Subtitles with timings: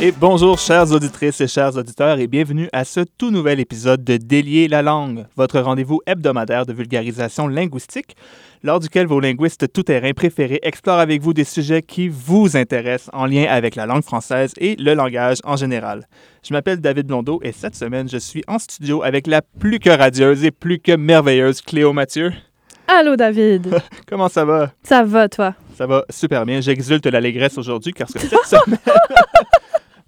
[0.00, 4.16] Et bonjour chères auditrices et chers auditeurs et bienvenue à ce tout nouvel épisode de
[4.16, 8.14] Délier la langue, votre rendez-vous hebdomadaire de vulgarisation linguistique,
[8.62, 13.26] lors duquel vos linguistes tout-terrain préférés explorent avec vous des sujets qui vous intéressent en
[13.26, 16.06] lien avec la langue française et le langage en général.
[16.46, 19.90] Je m'appelle David Blondeau et cette semaine, je suis en studio avec la plus que
[19.90, 22.32] radieuse et plus que merveilleuse Cléo Mathieu.
[22.86, 23.80] Allô David.
[24.08, 24.70] Comment ça va?
[24.84, 25.54] Ça va toi?
[25.76, 26.60] Ça va super bien.
[26.60, 28.78] J'exulte l'allégresse aujourd'hui car cette semaine...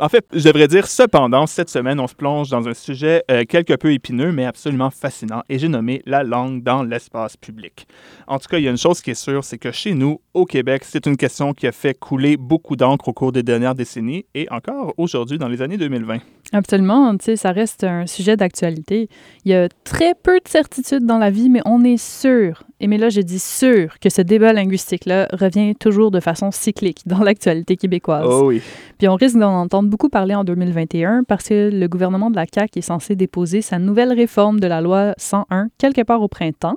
[0.01, 3.45] En fait, je devrais dire cependant, cette semaine, on se plonge dans un sujet euh,
[3.47, 7.87] quelque peu épineux, mais absolument fascinant, et j'ai nommé la langue dans l'espace public.
[8.27, 10.23] En tout cas, il y a une chose qui est sûre, c'est que chez nous,
[10.33, 13.75] au Québec, c'est une question qui a fait couler beaucoup d'encre au cours des dernières
[13.75, 16.17] décennies et encore aujourd'hui dans les années 2020.
[16.55, 19.11] Absolument, tu sais, ça reste un sujet d'actualité.
[19.45, 22.87] Il y a très peu de certitudes dans la vie, mais on est sûr, et
[22.87, 27.21] mais là je dis sûr, que ce débat linguistique-là revient toujours de façon cyclique dans
[27.21, 28.27] l'actualité québécoise.
[28.29, 28.63] Oh oui.
[28.99, 32.47] Puis on risque d'en entendre beaucoup parler en 2021 parce que le gouvernement de la
[32.53, 36.77] CAQ est censé déposer sa nouvelle réforme de la loi 101 quelque part au printemps.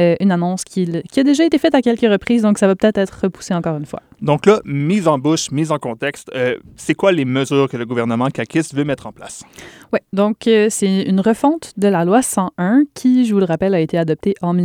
[0.00, 2.74] Euh, une annonce qui, qui, a déjà été faite à quelques reprises, donc ça va
[2.74, 4.00] peut-être être repoussé encore une fois.
[4.22, 7.84] Donc là, mise en bouche, mise en contexte, euh, c'est quoi les mesures que le
[7.84, 9.44] gouvernement caquiste veut mettre en place?
[9.92, 13.74] Oui, donc euh, c'est une refonte de la loi 101 qui, je vous le rappelle,
[13.74, 14.56] a été adoptée en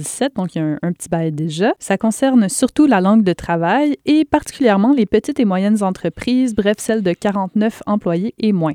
[0.00, 1.72] 1977, donc il y a un, un petit bail déjà.
[1.78, 6.76] Ça concerne surtout la langue de travail et particulièrement les petites et moyennes entreprises, bref,
[6.78, 8.74] celles de 49 employés et moins.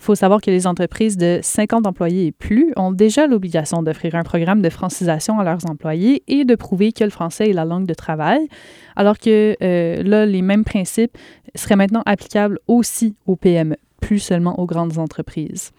[0.00, 4.14] Il faut savoir que les entreprises de 50 employés et plus ont déjà l'obligation d'offrir
[4.14, 7.66] un programme de francisation à leurs employés et de prouver que le français est la
[7.66, 8.48] langue de travail,
[8.96, 11.18] alors que euh, là, les mêmes principes
[11.54, 15.72] seraient maintenant applicables aussi aux PME, plus seulement aux grandes entreprises.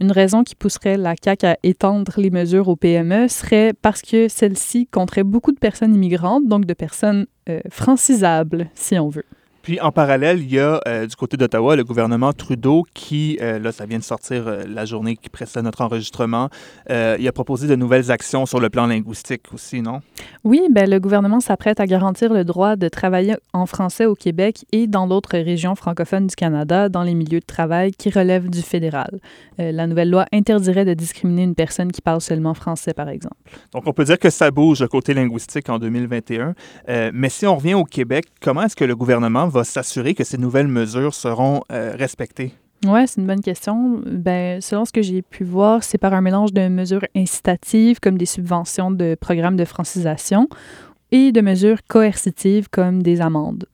[0.00, 4.28] Une raison qui pousserait la CAQ à étendre les mesures aux PME serait parce que
[4.28, 9.26] celles-ci compteraient beaucoup de personnes immigrantes, donc de personnes euh, francisables, si on veut.
[9.70, 13.60] Puis en parallèle, il y a euh, du côté d'Ottawa le gouvernement Trudeau qui, euh,
[13.60, 16.48] là, ça vient de sortir euh, la journée qui précède notre enregistrement,
[16.88, 20.00] il a proposé de nouvelles actions sur le plan linguistique aussi, non?
[20.42, 24.64] Oui, ben, le gouvernement s'apprête à garantir le droit de travailler en français au Québec
[24.72, 28.62] et dans d'autres régions francophones du Canada dans les milieux de travail qui relèvent du
[28.62, 29.20] fédéral.
[29.58, 33.36] La nouvelle loi interdirait de discriminer une personne qui parle seulement français, par exemple.
[33.72, 36.54] Donc on peut dire que ça bouge le côté linguistique en 2021.
[36.88, 40.24] Euh, mais si on revient au Québec, comment est-ce que le gouvernement va s'assurer que
[40.24, 42.52] ces nouvelles mesures seront euh, respectées?
[42.86, 44.00] Oui, c'est une bonne question.
[44.06, 48.16] Ben, selon ce que j'ai pu voir, c'est par un mélange de mesures incitatives comme
[48.16, 50.48] des subventions de programmes de francisation
[51.12, 53.66] et de mesures coercitives comme des amendes.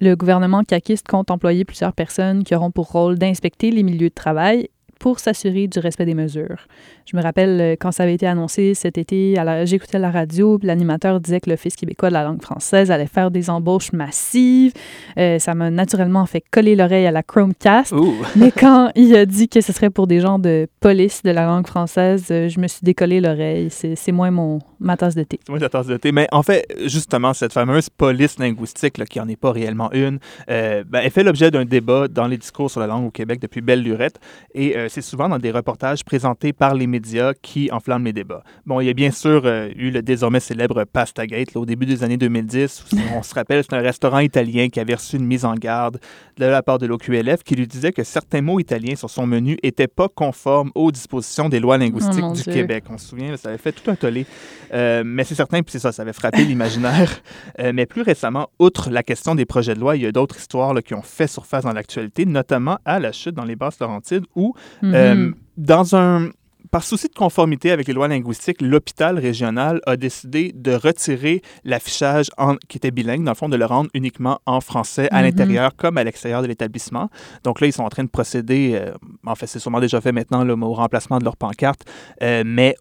[0.00, 4.14] Le gouvernement caquiste compte employer plusieurs personnes qui auront pour rôle d'inspecter les milieux de
[4.14, 4.68] travail
[5.04, 6.66] pour s'assurer du respect des mesures.
[7.04, 9.34] Je me rappelle euh, quand ça avait été annoncé cet été,
[9.64, 13.50] j'écoutais la radio, l'animateur disait que l'Office québécois de la langue française allait faire des
[13.50, 14.72] embauches massives.
[15.18, 17.92] Euh, ça m'a naturellement fait coller l'oreille à la Chromecast.
[18.36, 21.44] Mais quand il a dit que ce serait pour des gens de police de la
[21.44, 23.68] langue française, euh, je me suis décollé l'oreille.
[23.70, 25.40] C'est moins mon, ma tasse de thé.
[25.48, 26.12] Moi la tasse de thé.
[26.12, 30.18] Mais en fait, justement, cette fameuse police linguistique, là, qui n'en est pas réellement une,
[30.50, 33.40] euh, ben, elle fait l'objet d'un débat dans les discours sur la langue au Québec
[33.40, 34.18] depuis belle lurette.
[34.54, 38.42] Et euh, c'est souvent dans des reportages présentés par les médias qui enflamment les débats.
[38.66, 41.86] Bon, il y a bien sûr euh, eu le désormais célèbre Pastagate là, au début
[41.86, 42.84] des années 2010.
[42.92, 45.98] Où, on se rappelle, c'est un restaurant italien qui avait reçu une mise en garde
[46.36, 49.56] de la part de l'OQLF qui lui disait que certains mots italiens sur son menu
[49.62, 52.52] n'étaient pas conformes aux dispositions des lois linguistiques Oh, mon du Dieu.
[52.52, 52.84] Québec.
[52.90, 54.26] On se souvient, ça avait fait tout un tollé.
[54.74, 57.10] Euh, mais c'est certain, puis c'est ça, ça avait frappé l'imaginaire.
[57.60, 60.36] Euh, mais plus récemment, outre la question des projets de loi, il y a d'autres
[60.38, 63.78] histoires là, qui ont fait surface dans l'actualité, notamment à la chute dans les basses
[63.78, 64.94] Laurentides, où, Mhm.
[64.94, 66.30] euh, dans un
[66.70, 72.26] par souci de conformité avec les lois linguistiques, l'hôpital régional a décidé de retirer l'affichage
[72.68, 75.24] qui était bilingue, dans le fond, de le rendre uniquement en français à Mhm.
[75.24, 77.08] l'intérieur comme à l'extérieur de l'établissement.
[77.44, 78.92] Donc là, ils sont en train de procéder, euh,
[79.24, 81.82] en fait, c'est sûrement déjà fait maintenant, là, au remplacement de leur pancarte,
[82.22, 82.74] euh, mais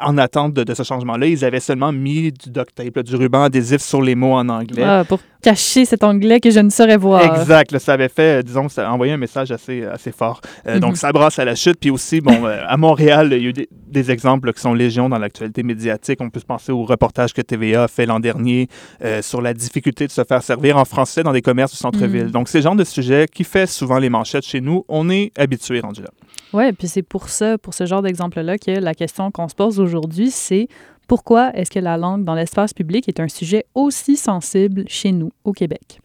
[0.00, 3.14] en attente de, de ce changement-là, ils avaient seulement mis du duct tape, là, du
[3.16, 4.82] ruban adhésif sur les mots en anglais.
[4.84, 7.22] Ah, pour cacher cet anglais que je ne saurais voir.
[7.40, 10.40] Exact, là, ça avait fait, euh, disons, ça envoyé un message assez, assez fort.
[10.66, 10.80] Euh, Mhm.
[10.80, 11.78] Donc, ça brasse à la chute.
[11.80, 14.60] Puis aussi, bon, euh, à Montréal, il y a eu des, des exemples là, qui
[14.60, 16.20] sont légion dans l'actualité médiatique.
[16.20, 18.68] On peut se penser au reportage que TVA a fait l'an dernier
[19.04, 22.26] euh, sur la difficulté de se faire servir en français dans des commerces du centre-ville.
[22.26, 22.30] Mhm.
[22.32, 24.84] Donc, c'est le genre de sujet qui fait souvent les manchettes chez nous.
[24.88, 26.08] On est habitué rendu là.
[26.52, 29.80] Oui, puis c'est pour ça, pour ce genre d'exemple-là, que la question qu'on se pose
[29.80, 30.68] aujourd'hui, c'est
[31.06, 35.30] pourquoi est-ce que la langue dans l'espace public est un sujet aussi sensible chez nous,
[35.44, 36.00] au Québec?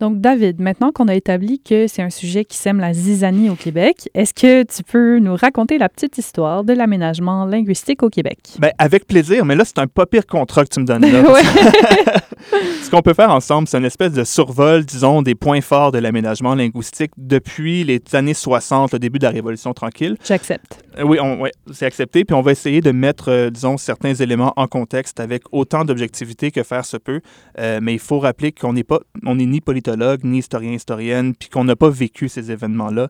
[0.00, 3.56] Donc, David, maintenant qu'on a établi que c'est un sujet qui sème la zizanie au
[3.56, 8.38] Québec, est-ce que tu peux nous raconter la petite histoire de l'aménagement linguistique au Québec?
[8.60, 11.24] Bien, avec plaisir, mais là, c'est un pas pire contrat que tu me donnes là.
[12.82, 15.98] Ce qu'on peut faire ensemble, c'est une espèce de survol, disons, des points forts de
[15.98, 20.16] l'aménagement linguistique depuis les années 60, le début de la Révolution tranquille.
[20.24, 20.84] J'accepte.
[20.98, 21.18] Euh, oui,
[21.72, 22.24] c'est accepté.
[22.24, 26.50] Puis on va essayer de mettre, euh, disons, certains éléments en contexte avec autant d'objectivité
[26.50, 27.20] que faire se peut.
[27.58, 31.34] Euh, mais il faut rappeler qu'on n'est pas, on n'est ni politologue, ni historien, historienne,
[31.34, 33.08] puis qu'on n'a pas vécu ces événements-là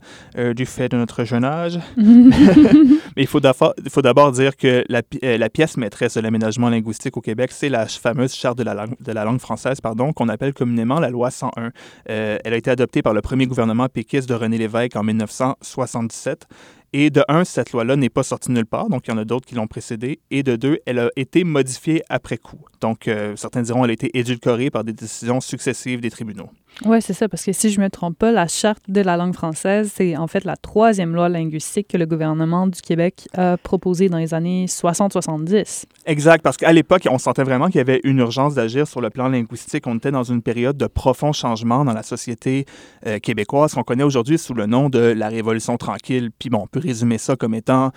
[0.55, 1.79] du fait de notre jeune âge.
[1.97, 7.51] mais il faut d'abord dire que la, la, pièce maîtresse de l'aménagement linguistique au Québec,
[7.53, 11.01] c'est la fameuse charte de la langue, de la langue française, pardon, qu'on appelle communément
[11.01, 11.71] la loi 101.
[12.07, 16.47] elle a été adoptée par le premier gouvernement péquiste de René Lévesque en 1977.
[16.95, 19.25] Et de un, cette loi-là n'est pas sortie nulle part, donc il y en a
[19.25, 20.21] d'autres qui l'ont précédée.
[20.31, 22.61] Et de deux, elle a été modifiée après coup.
[22.81, 26.49] Donc, euh, certains diront qu'elle a été édulcorée par des décisions successives des tribunaux.
[26.85, 29.17] Oui, c'est ça, parce que si je ne me trompe pas, la Charte de la
[29.17, 33.57] langue française, c'est en fait la troisième loi linguistique que le gouvernement du Québec a
[33.57, 35.87] proposée dans les années 60-70.
[36.07, 39.11] Exact, parce qu'à l'époque, on sentait vraiment qu'il y avait une urgence d'agir sur le
[39.11, 39.89] plan linguistique.
[39.89, 42.65] On était dans une période de profond changement dans la société
[43.07, 46.31] euh, québécoise qu'on connaît aujourd'hui sous le nom de la Révolution tranquille.
[46.39, 47.91] Puis bon, on peut résumer ça comme étant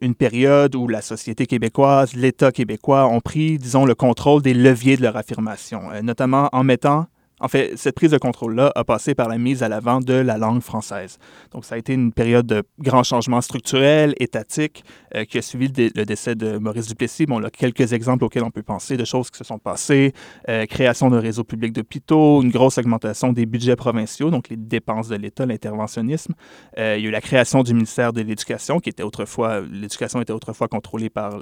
[0.00, 4.96] une période où la société québécoise, l'État québécois ont pris, disons, le contrôle des leviers
[4.96, 7.06] de leur affirmation, euh, notamment en mettant
[7.40, 10.38] en fait, cette prise de contrôle-là a passé par la mise à l'avant de la
[10.38, 11.18] langue française.
[11.50, 14.84] Donc, ça a été une période de grands changements structurels, étatiques,
[15.14, 17.26] euh, qui a suivi le, décès de Maurice Duplessis.
[17.26, 20.12] Bon, là, quelques exemples auxquels on peut penser de choses qui se sont passées.
[20.48, 25.08] Euh, création d'un réseau public d'hôpitaux, une grosse augmentation des budgets provinciaux, donc les dépenses
[25.08, 26.34] de l'État, l'interventionnisme.
[26.78, 30.20] Euh, il y a eu la création du ministère de l'Éducation, qui était autrefois, l'éducation
[30.20, 31.40] était autrefois contrôlée par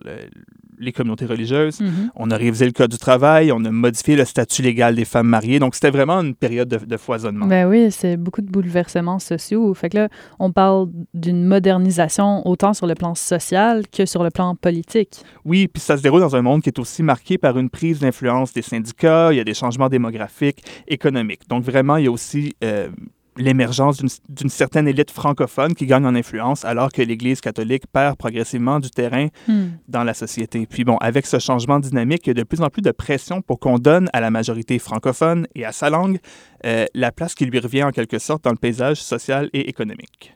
[0.78, 1.80] les communautés religieuses.
[1.80, 2.10] Mm-hmm.
[2.16, 5.28] On a révisé le Code du travail, on a modifié le statut légal des femmes
[5.28, 5.58] mariées.
[5.58, 7.46] Donc, c'était vraiment une période de, foisonnement.
[7.46, 9.72] Ben oui, c'est beaucoup de bouleversements sociaux.
[9.74, 10.08] Fait que là,
[10.38, 13.61] on parle d'une modernisation autant sur le plan social
[13.92, 15.22] que sur le plan politique.
[15.44, 18.00] Oui, puis ça se déroule dans un monde qui est aussi marqué par une prise
[18.00, 21.48] d'influence des syndicats, il y a des changements démographiques, économiques.
[21.48, 22.88] Donc vraiment, il y a aussi euh,
[23.36, 28.78] l'émergence d'une certaine élite francophone qui gagne en influence alors que l'Église catholique perd progressivement
[28.78, 29.68] du terrain hmm.
[29.88, 30.66] dans la société.
[30.66, 33.40] Puis bon, avec ce changement dynamique, il y a de plus en plus de pression
[33.40, 36.18] pour qu'on donne à la majorité francophone et à sa langue
[36.66, 40.34] euh, la place qui lui revient en quelque sorte dans le paysage social et économique.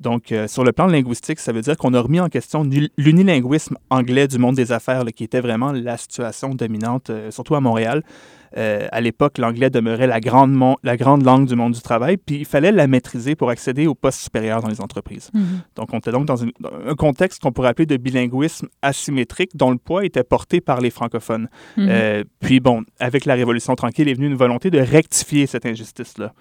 [0.00, 2.66] Donc, euh, sur le plan linguistique, ça veut dire qu'on a remis en question
[2.96, 7.60] l'unilinguisme anglais du monde des affaires, qui était vraiment la situation dominante, euh, surtout à
[7.60, 8.02] Montréal.
[8.56, 12.36] Euh, à l'époque, l'anglais demeurait la grande, la grande langue du monde du travail, puis
[12.36, 15.30] il fallait la maîtriser pour accéder aux postes supérieurs dans les entreprises.
[15.34, 15.60] Mhm.
[15.76, 19.78] Donc, on était donc dans, un contexte qu'on pourrait appeler de bilinguisme asymétrique, dont le
[19.78, 21.48] poids était porté par les francophones.
[21.76, 22.24] Mhm.
[22.40, 26.32] Puis, bon, avec la Révolution tranquille est venue une volonté de rectifier cette injustice-là.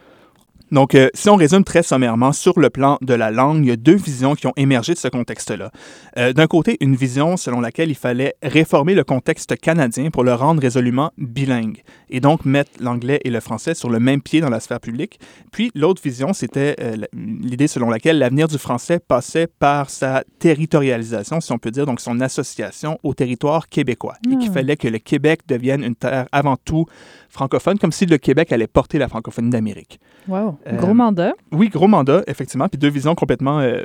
[0.72, 3.72] Donc, euh, si on résume très sommairement, sur le plan de la langue, il y
[3.72, 5.72] a deux visions qui ont émergé de ce contexte-là.
[6.18, 10.34] Euh, d'un côté, une vision selon laquelle il fallait réformer le contexte canadien pour le
[10.34, 14.50] rendre résolument bilingue et donc mettre l'anglais et le français sur le même pied dans
[14.50, 15.20] la sphère publique.
[15.52, 21.42] Puis, l'autre vision, c'était euh, l'idée selon laquelle l'avenir du français passait par sa territorialisation,
[21.42, 24.54] si on peut dire, donc son association au territoire québécois et qu'il ah.
[24.54, 26.86] fallait que le Québec devienne une terre avant tout
[27.30, 30.00] francophone, comme si le Québec allait porter la francophonie d'Amérique.
[30.28, 30.59] Wow.
[30.68, 31.34] Euh, gros mandat.
[31.52, 32.68] Oui, gros mandat, effectivement.
[32.68, 33.82] Puis deux visions complètement, euh,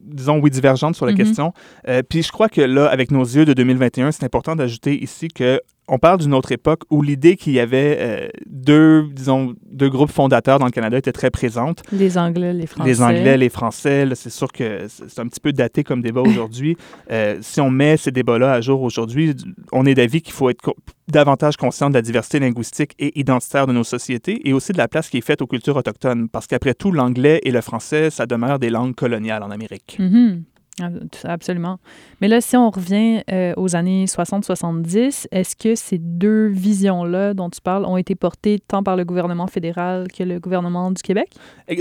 [0.00, 1.16] disons, oui, divergentes sur la mm-hmm.
[1.16, 1.52] question.
[1.88, 5.28] Euh, puis je crois que là, avec nos yeux de 2021, c'est important d'ajouter ici
[5.28, 9.90] que on parle d'une autre époque où l'idée qu'il y avait euh, deux, disons, deux
[9.90, 11.82] groupes fondateurs dans le Canada était très présente.
[11.92, 12.88] Les Anglais, les Français.
[12.88, 14.08] Les Anglais, les Français.
[14.14, 16.76] C'est sûr que c'est un petit peu daté comme débat aujourd'hui.
[17.10, 19.34] Euh, si on met ces débats-là à jour aujourd'hui,
[19.72, 20.74] on est d'avis qu'il faut être
[21.08, 24.88] davantage conscient de la diversité linguistique et identitaire de nos sociétés et aussi de la
[24.88, 26.28] place qui est faite aux cultures autochtones.
[26.28, 29.98] Parce qu'après tout, l'anglais et le français, ça demeure des langues coloniales en Amérique.
[29.98, 30.42] Mm-hmm.
[31.24, 31.78] Absolument.
[32.20, 37.50] Mais là, si on revient euh, aux années 60-70, est-ce que ces deux visions-là dont
[37.50, 41.28] tu parles ont été portées tant par le gouvernement fédéral que le gouvernement du Québec?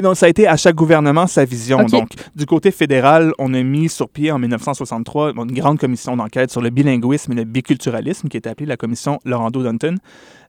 [0.01, 1.83] non, ça a été à chaque gouvernement sa vision.
[1.83, 6.51] Donc, du côté fédéral, on a mis sur pied en 1963 une grande commission d'enquête
[6.51, 9.97] sur le bilinguisme et le biculturalisme qui est appelée la commission Laurando-Dunton.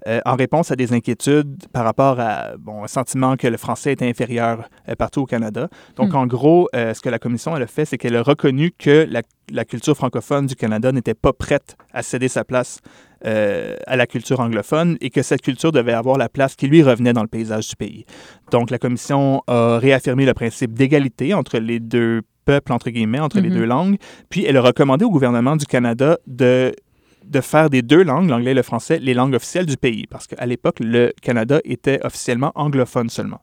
[0.09, 3.93] Euh, en réponse à des inquiétudes par rapport à bon, un sentiment que le français
[3.93, 5.69] est inférieur euh, partout au Canada.
[5.97, 6.17] Donc, hmm.
[6.17, 9.07] en gros, euh, ce que la commission elle a fait, c'est qu'elle a reconnu que
[9.09, 12.81] la, la, culture francophone du Canada n'était pas prête à céder sa place
[13.25, 17.13] à la culture anglophone et que cette culture devait avoir la place qui lui revenait
[17.13, 18.05] dans le paysage du pays.
[18.51, 23.39] Donc, la commission a réaffirmé le principe d'égalité entre les deux peuples, entre guillemets, entre
[23.39, 23.55] les hmm.
[23.55, 23.97] deux langues,
[24.29, 26.75] puis elle a recommandé au gouvernement du Canada de
[27.25, 30.27] de faire des deux langues, l'anglais et le français, les langues officielles du pays, parce
[30.27, 33.41] qu'à l'époque, le Canada était officiellement anglophone seulement.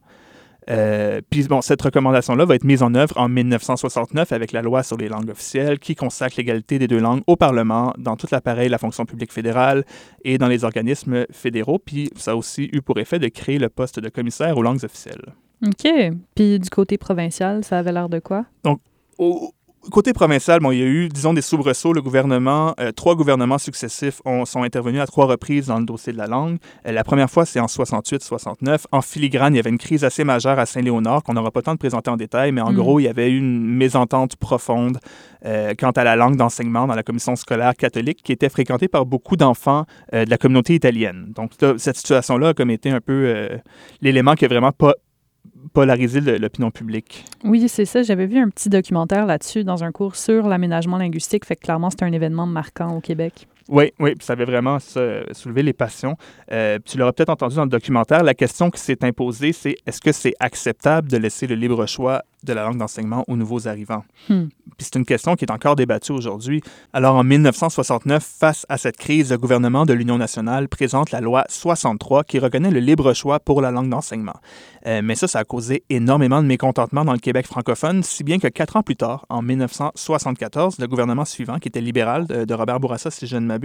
[0.68, 4.82] Euh, puis bon, cette recommandation-là va être mise en œuvre en 1969 avec la loi
[4.82, 8.66] sur les langues officielles qui consacre l'égalité des deux langues au Parlement, dans tout l'appareil
[8.66, 9.84] de la fonction publique fédérale
[10.24, 11.78] et dans les organismes fédéraux.
[11.78, 14.84] Puis ça a aussi eu pour effet de créer le poste de commissaire aux langues
[14.84, 15.34] officielles.
[15.66, 15.90] OK.
[16.34, 18.44] Puis du côté provincial, ça avait l'air de quoi?
[18.62, 18.80] Donc,
[19.18, 19.52] au,
[19.88, 21.94] Côté provincial, bon, il y a eu, disons, des soubresauts.
[21.94, 26.12] Le gouvernement, euh, trois gouvernements successifs ont, sont intervenus à trois reprises dans le dossier
[26.12, 26.58] de la langue.
[26.86, 28.84] Euh, la première fois, c'est en 68-69.
[28.92, 31.64] En filigrane, il y avait une crise assez majeure à Saint-Léonard qu'on n'aura pas le
[31.64, 32.76] temps de présenter en détail, mais en mm.
[32.76, 34.98] gros, il y avait eu une mésentente profonde
[35.46, 39.06] euh, quant à la langue d'enseignement dans la commission scolaire catholique qui était fréquentée par
[39.06, 41.32] beaucoup d'enfants de la communauté italienne.
[41.34, 43.48] Donc, cette situation-là a comme été un peu
[44.02, 44.94] l'élément qui a vraiment pas
[45.72, 47.24] polariser l'opinion publique.
[47.44, 48.02] Oui, c'est ça.
[48.02, 51.44] J'avais vu un petit documentaire là-dessus dans un cours sur l'aménagement linguistique.
[51.44, 53.46] Fait que clairement, c'est un événement marquant au Québec.
[53.68, 56.16] Oui, oui, ça avait vraiment soulevé les passions.
[56.52, 58.22] Euh, tu l'auras peut-être entendu dans le documentaire.
[58.22, 62.22] La question qui s'est imposée, c'est est-ce que c'est acceptable de laisser le libre choix
[62.42, 64.04] de la langue d'enseignement aux nouveaux arrivants?
[64.28, 64.46] Hmm.
[64.78, 66.62] Puis c'est une question qui est encore débattue aujourd'hui.
[66.92, 71.44] Alors en 1969, face à cette crise, le gouvernement de l'Union nationale présente la loi
[71.48, 74.36] 63 qui reconnaît le libre choix pour la langue d'enseignement.
[74.86, 78.38] Euh, mais ça, ça a causé énormément de mécontentement dans le Québec francophone, si bien
[78.38, 82.80] que quatre ans plus tard, en 1974, le gouvernement suivant, qui était libéral de, Robert
[82.80, 83.59] Bourassa, si je ne m'abuse,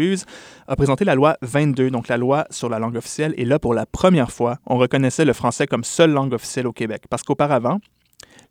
[0.67, 3.33] a présenté la loi 22, donc la loi sur la langue officielle.
[3.37, 6.73] Et là, pour la première fois, on reconnaissait le français comme seule langue officielle au
[6.73, 7.03] Québec.
[7.09, 7.79] Parce qu'auparavant,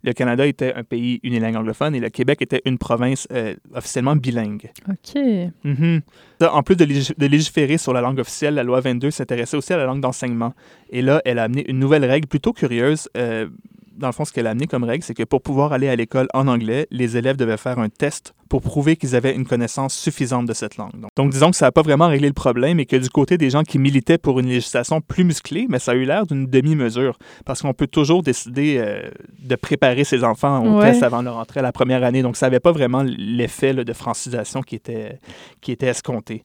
[0.04, 4.14] le Canada était un pays unilingue anglophone et le Québec était une province euh, officiellement
[4.16, 4.70] bilingue.
[4.88, 5.20] OK.
[5.64, 6.02] Mhm.
[6.42, 9.86] En plus de, légiférer sur la langue officielle, la loi 22 s'intéressait aussi à la
[9.86, 10.52] langue d'enseignement.
[10.90, 13.08] Et là, elle a amené une nouvelle règle plutôt curieuse.
[13.16, 13.48] Euh,
[13.96, 15.96] dans le fond, ce qu'elle a amené comme règle, c'est que pour pouvoir aller à
[15.96, 19.94] l'école en anglais, les élèves devaient faire un test pour prouver qu'ils avaient une connaissance
[19.94, 20.92] suffisante de cette langue.
[21.16, 23.50] Donc, disons que ça n'a pas vraiment réglé le problème et que du côté des
[23.50, 27.18] gens qui militaient pour une législation plus musclée, mais ça a eu l'air d'une demi-mesure
[27.44, 29.10] parce qu'on peut toujours décider euh,
[29.40, 32.22] de préparer ses enfants au test avant leur entrée à la première année.
[32.22, 35.18] Donc, ça n'avait pas vraiment l'effet de francisation qui était,
[35.60, 36.42] qui était escompté.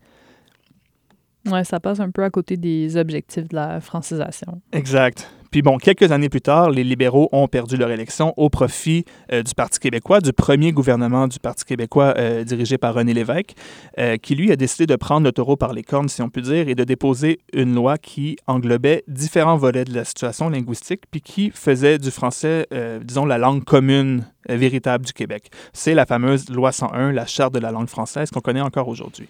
[1.45, 4.61] Oui, ça passe un peu à côté des objectifs de la francisation.
[4.71, 5.29] Exact.
[5.51, 9.41] Puis bon, quelques années plus tard, les libéraux ont perdu leur élection au profit euh,
[9.41, 13.55] du Parti québécois, du premier gouvernement du Parti québécois euh, dirigé par René Lévesque,
[13.97, 16.41] euh, qui lui a décidé de prendre le taureau par les cornes, si on peut
[16.41, 21.21] dire, et de déposer une loi qui englobait différents volets de la situation linguistique, puis
[21.21, 22.67] qui faisait du français,
[23.03, 25.49] disons, la langue commune véritable du Québec.
[25.73, 29.27] C'est la fameuse loi 101, la charte de la langue française qu'on connaît encore aujourd'hui.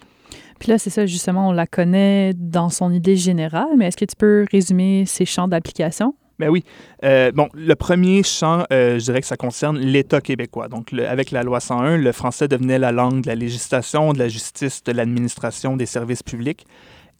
[0.60, 4.04] Puis là, c'est ça, justement, on la connaît dans son idée générale, mais est-ce que
[4.04, 6.14] tu peux résumer ses champs d'application?
[6.38, 6.64] Ben oui.
[7.04, 10.68] Euh, bon, le premier champ, euh, je dirais que ça concerne l'État québécois.
[10.68, 14.28] Donc, avec la loi 101, le français devenait la langue de la législation, de la
[14.28, 16.66] justice, de l'administration, des services publics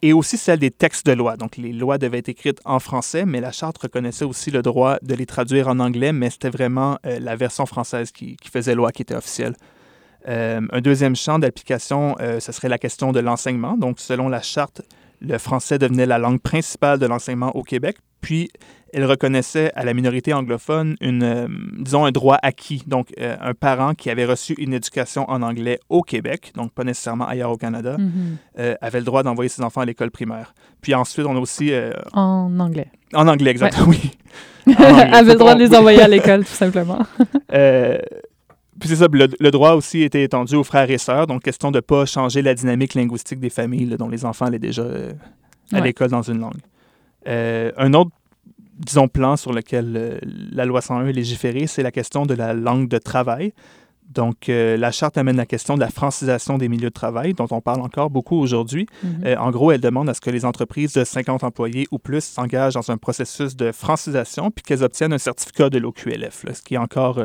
[0.02, 1.37] et aussi celle des textes de loi.
[1.37, 4.97] Donc, les lois devaient être écrites en français, mais la Charte reconnaissait aussi le droit
[5.02, 8.75] de les traduire en anglais, mais c'était vraiment euh, la version française qui, qui, faisait
[8.75, 9.54] loi, qui était officielle.
[10.28, 13.76] Euh, un deuxième champ d'application, euh, ce serait la question de l'enseignement.
[13.76, 14.82] Donc, selon la charte,
[15.20, 18.50] le français devenait la langue principale de l'enseignement au Québec, puis
[18.92, 21.46] elle reconnaissait à la minorité anglophone une, euh,
[21.78, 22.82] disons, un droit acquis.
[22.86, 27.26] Donc, un parent qui avait reçu une éducation en anglais au Québec, donc pas nécessairement
[27.26, 28.76] ailleurs au Canada, mm-hmm.
[28.80, 30.54] avait le droit d'envoyer ses enfants à l'école primaire.
[30.80, 31.72] Puis ensuite, on a aussi...
[32.12, 32.90] en anglais.
[33.14, 34.10] En anglais, exactement, oui.
[34.76, 37.06] avait le droit de les envoyer à l'école, tout simplement.
[38.80, 41.78] Puis c'est ça, le, droit aussi était étendu aux frères et sœurs, donc question de
[41.78, 45.12] ne pas changer la dynamique linguistique des familles dont les enfants allaient déjà euh,
[45.72, 46.60] à l'école dans une langue.
[47.28, 48.10] Euh, un autre,
[48.78, 52.54] disons, plan sur lequel euh, la loi 101 est légiférée, c'est la question de la
[52.54, 53.52] langue de travail.
[54.08, 57.60] Donc, la charte amène la question de la francisation des milieux de travail, dont on
[57.60, 58.87] parle encore beaucoup aujourd'hui.
[59.06, 59.38] Mm-hmm.
[59.38, 62.75] en gros, elle demande à ce que les entreprises de 50 employés ou plus s'engagent
[62.75, 66.78] dans un processus de francisation, puis qu'elles obtiennent un certificat de l'OQLF, ce qui est
[66.78, 67.25] encore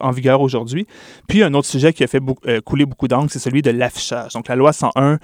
[0.00, 0.86] en vigueur aujourd'hui.
[1.26, 4.32] Puis un autre sujet qui a fait euh, couler beaucoup d'encre, c'est celui de l'affichage.
[4.32, 5.18] Donc la loi 101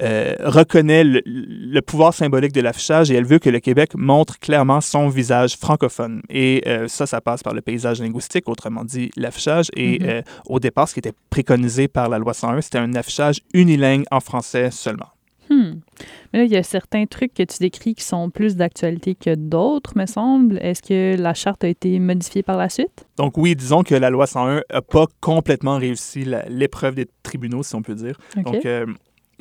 [0.00, 4.80] euh, reconnaît le, pouvoir symbolique de l'affichage et elle veut que le Québec montre clairement
[4.80, 6.22] son visage francophone.
[6.30, 9.68] Et euh, ça, ça passe par le paysage linguistique, autrement dit l'affichage.
[9.76, 10.24] Et mm-hmm.
[10.46, 14.20] au départ, ce qui était préconisé par la loi 101, c'était un affichage unilingue en
[14.20, 15.11] français seulement.
[15.52, 15.80] Hmm.
[16.32, 19.34] Mais là, il y a certains trucs que tu décris qui sont plus d'actualité que
[19.34, 20.58] d'autres, me semble.
[20.58, 23.06] Est-ce que la charte a été modifiée par la suite?
[23.16, 27.74] Donc oui, disons que la loi 101 n'a pas complètement réussi l'épreuve des tribunaux, si
[27.74, 28.18] on peut dire.
[28.36, 28.86] Donc, euh,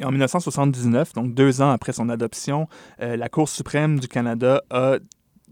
[0.04, 2.68] en 1979, donc deux ans après son adoption,
[3.02, 4.98] euh, la Cour suprême du Canada a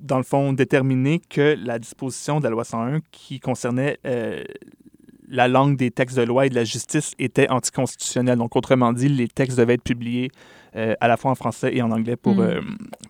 [0.01, 4.43] dans le fond, déterminé que la disposition de la loi 101 qui concernait euh,
[5.29, 8.37] la langue des textes de loi et de la justice était anticonstitutionnelle.
[8.39, 10.31] Donc, autrement dit, les textes devaient être publiés
[10.75, 12.39] euh, à la fois en français et en anglais pour, Mm.
[12.41, 12.61] euh,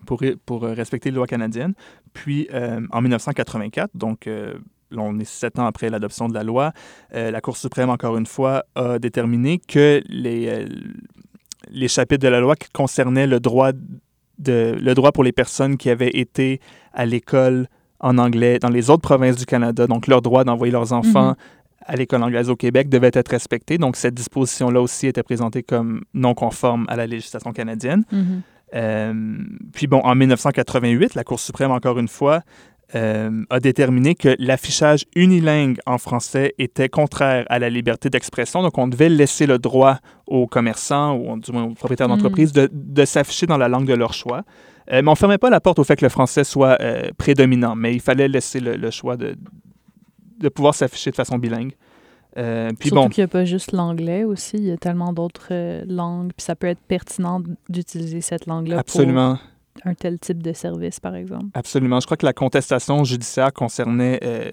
[0.06, 1.74] pour, pour respecter les lois canadiennes.
[2.12, 4.54] Puis, euh, en 1984, donc euh,
[4.90, 6.72] là, on est sept ans après l'adoption de la loi,
[7.14, 10.66] euh, la Cour suprême, encore une fois, a déterminé que les, euh,
[11.70, 13.72] les chapitres de la loi qui concernaient le droit,
[14.38, 16.60] de, le droit pour les personnes qui avaient été
[16.92, 17.66] à l'école
[18.02, 21.36] en anglais dans les autres provinces du Canada, donc leur droit d'envoyer leurs enfants Mhm.
[21.90, 23.76] À l'école anglaise au Québec devait être respecté.
[23.76, 28.04] Donc, cette disposition-là aussi était présentée comme non conforme à la législation canadienne.
[28.12, 28.42] Mhm.
[28.76, 29.38] Euh,
[29.72, 32.42] puis bon, en 1988, la Cour suprême, encore une fois,
[32.94, 38.62] euh, a déterminé que l'affichage unilingue en français était contraire à la liberté d'expression.
[38.62, 42.12] Donc, on devait laisser le droit aux commerçants ou du moins aux propriétaires Mm.
[42.12, 44.42] d'entreprises de, de s'afficher dans la langue de leur choix.
[44.92, 47.10] Euh, mais on ne fermait pas la porte au fait que le français soit euh,
[47.18, 49.36] prédominant, mais il fallait laisser le, le choix de,
[50.40, 51.72] de pouvoir s'afficher de façon bilingue.
[52.38, 55.12] Euh, puis Surtout bon, qu'il n'y a pas juste l'anglais aussi, il y a tellement
[55.12, 59.38] d'autres euh, langues, puis ça peut être pertinent d'utiliser cette langue-là absolument.
[59.74, 61.46] pour un tel type de service, par exemple.
[61.54, 61.98] Absolument.
[62.00, 64.50] Je crois que la contestation judiciaire concernait euh,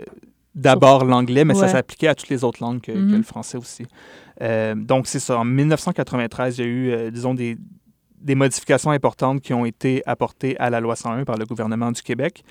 [0.56, 3.18] d'abord l'anglais, mais ça s'appliquait à toutes les autres langues que, que Mhm.
[3.18, 3.86] le français aussi.
[4.42, 5.38] Euh, donc, c'est ça.
[5.40, 7.58] En 1993, il y a eu, disons, des,
[8.20, 12.02] des modifications importantes qui ont été apportées à la loi 101 par le gouvernement du
[12.02, 12.44] Québec.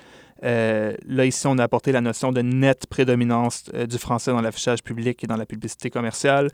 [0.44, 4.42] Euh, là, ici, on a apporté la notion de nette prédominance euh, du français dans
[4.42, 6.50] l'affichage public et dans la publicité commerciale.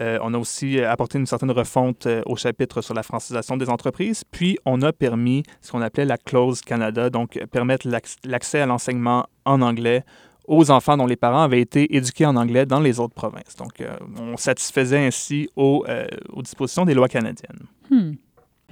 [0.00, 4.24] Euh, on a aussi apporté une certaine refonte au chapitre sur la francisation des entreprises.
[4.30, 8.66] Puis, on a permis ce qu'on appelait la clause Canada, donc permettre l'acc- l'accès à
[8.66, 10.02] l'enseignement en anglais
[10.48, 13.56] aux enfants dont les parents avaient été éduqués en anglais dans les autres provinces.
[13.58, 13.82] Donc,
[14.16, 15.84] on satisfaisait ainsi aux,
[16.32, 17.66] aux dispositions des lois canadiennes.
[17.90, 18.12] Hmm.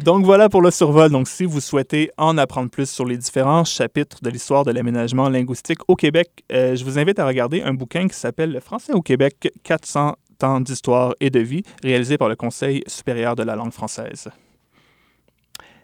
[0.02, 1.10] Donc voilà pour le survol.
[1.10, 5.28] Donc si vous souhaitez en apprendre plus sur les différents chapitres de l'histoire de l'aménagement
[5.28, 8.92] linguistique au Québec, euh, je vous invite à regarder un bouquin qui s'appelle Le français
[8.92, 13.54] au Québec, 400 ans d'histoire et de vie, réalisé par le Conseil supérieur de la
[13.54, 14.28] langue française.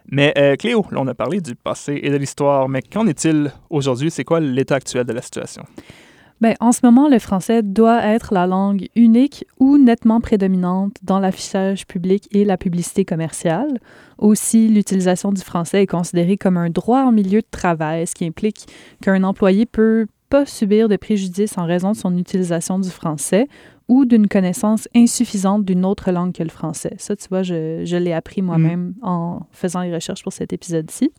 [0.07, 4.11] Mais euh, Cléo, on a parlé du passé et de l'histoire, mais qu'en est-il aujourd'hui?
[4.11, 5.63] C'est quoi l'état actuel de la situation?
[6.41, 11.19] Ben, en ce moment, le français doit être la langue unique ou nettement prédominante dans
[11.19, 13.79] l'affichage public et la publicité commerciale.
[14.17, 18.25] Aussi, l'utilisation du français est considérée comme un droit en milieu de travail, ce qui
[18.25, 18.65] implique
[19.03, 23.47] qu'un employé peut pas subir de préjudice en raison de son utilisation du français
[23.87, 26.95] ou d'une connaissance insuffisante d'une autre langue que le français.
[26.97, 31.11] Ça, tu vois, je, je l'ai appris moi-même en faisant les recherches pour cet épisode-ci.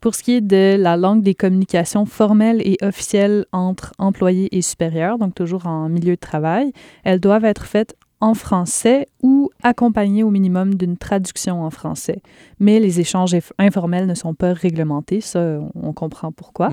[0.00, 4.62] Pour ce qui est de la langue des communications formelles et officielles entre employés et
[4.62, 6.72] supérieurs, donc toujours en milieu de travail,
[7.04, 12.20] elles doivent être faites en français ou accompagnées au minimum d'une traduction en français.
[12.58, 16.68] Mais les échanges inf- informels ne sont pas réglementés, ça, on- comprend pourquoi.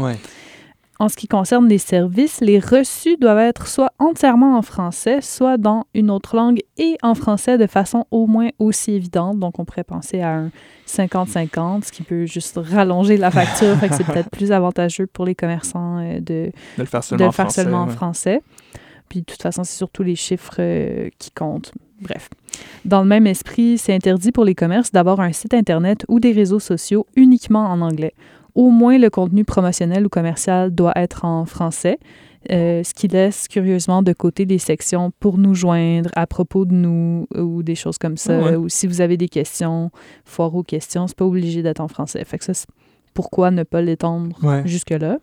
[0.99, 5.57] En ce qui concerne les services, les reçus doivent être soit entièrement en français, soit
[5.57, 9.37] dans une autre langue et en français de façon au moins aussi évidente.
[9.37, 10.51] Donc, on pourrait penser à un
[10.87, 13.75] 50-50, ce qui peut juste rallonger la facture.
[13.77, 17.05] fait que c'est peut-être plus avantageux pour les commerçants euh, de, De le faire de
[17.05, 17.61] seulement le en faire français.
[17.63, 17.93] seulement en ouais.
[17.93, 18.41] français.
[19.09, 21.71] Puis de toute façon, c'est surtout les chiffres euh, qui comptent.
[22.01, 22.29] Bref.
[22.85, 26.31] Dans le même esprit, c'est interdit pour les commerces d'avoir un site Internet ou des
[26.31, 28.13] réseaux sociaux uniquement en anglais.
[28.57, 31.99] Au moins, le contenu promotionnel ou commercial doit être en français,
[32.51, 36.73] euh, ce qui laisse curieusement de côté des sections pour nous joindre à propos de
[36.73, 38.39] nous ou des choses comme ça.
[38.41, 38.55] Ouais.
[38.55, 39.91] Ou si vous avez des questions,
[40.25, 42.23] foire aux questions, c'est pas obligé d'être en français.
[42.25, 42.53] Fait que ça,
[43.13, 44.63] pourquoi ne pas l'étendre Ouais.
[44.65, 45.19] jusque-là.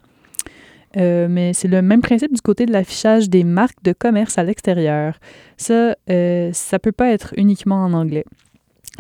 [0.97, 4.45] Euh, mais c'est le même principe du côté de l'affichage des marques de commerce à
[4.45, 5.19] l'extérieur.
[5.57, 8.25] Ça, euh, ça peut pas être uniquement en anglais.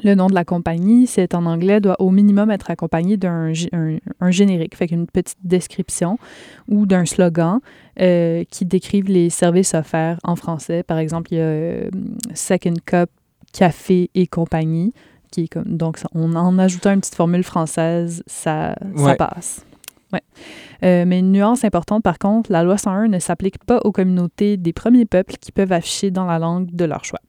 [0.02, 3.96] Le nom de la compagnie, c'est en anglais, doit au minimum être accompagné d'un un,
[4.20, 6.18] un générique, fait qu'une petite description
[6.68, 7.60] ou d'un slogan
[8.00, 10.82] euh, qui décrive les services offerts en français.
[10.82, 11.90] Par exemple, il y a euh,
[12.34, 13.08] Second Cup,
[13.52, 14.92] Café et compagnie,
[15.30, 18.74] qui est comme donc on en ajoutant une petite formule française, ça,
[19.16, 19.64] passe.
[20.12, 20.22] Ouais.
[20.82, 24.56] Euh, mais une nuance importante, par contre, la loi 101 ne s'applique pas aux communautés
[24.56, 27.20] des premiers peuples qui peuvent afficher dans la langue de leur choix.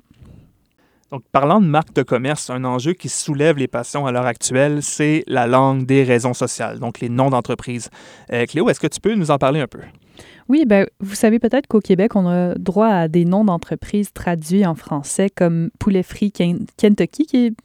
[1.12, 4.82] Donc, parlant de marque de commerce, un enjeu qui soulève les passions à l'heure actuelle,
[4.82, 7.90] c'est la langue des raisons sociales, donc les noms d'entreprise.
[8.34, 9.80] Euh, Cléo, est-ce que tu peux nous en parler un peu?
[10.50, 14.66] Oui, ben, vous savez peut-être qu'au Québec, on a droit à des noms d'entreprises traduits
[14.66, 17.56] en français comme Poulet Frit Ken- Kentucky, qui, est-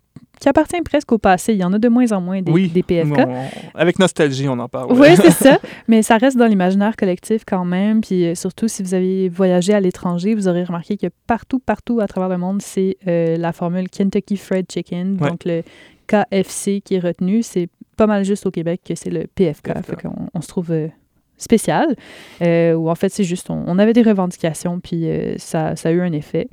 [0.40, 1.52] qui appartient presque au passé.
[1.52, 3.12] Il y en a de moins en moins des, oui, des PFK.
[3.18, 4.92] on- avec nostalgie, on en parle.
[4.92, 5.58] Oui, c'est ça.
[5.86, 8.00] Mais ça reste dans l'imaginaire collectif quand même.
[8.00, 12.00] Puis euh, surtout, si vous avez voyagé à l'étranger, vous aurez remarqué que partout, partout
[12.00, 15.28] à travers le monde, c'est euh, la formule Kentucky Fried Chicken, Ouais.
[15.30, 15.62] donc le
[16.06, 17.42] KFC qui est retenu.
[17.42, 19.74] C'est pas mal juste au Québec que c'est le PFK.
[19.74, 20.00] PFK.
[20.00, 20.88] Fait on se trouve euh,
[21.36, 21.94] spécial,
[22.42, 25.88] euh, où en fait, c'est juste, on, on avait des revendications, puis euh, ça, ça
[25.88, 26.48] a eu un effet.